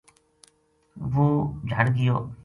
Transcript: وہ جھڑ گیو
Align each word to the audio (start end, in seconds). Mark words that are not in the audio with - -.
وہ 1.11 1.27
جھڑ 1.69 1.85
گیو 1.97 2.17